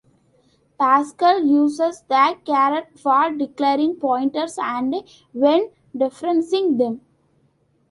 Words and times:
Pascal 0.79 1.45
uses 1.45 2.01
the 2.07 2.35
caret 2.43 2.97
for 2.97 3.29
declaring 3.29 3.97
pointers 3.97 4.57
and 4.59 4.95
when 5.31 5.69
dereferencing 5.95 6.79
them. 6.79 7.01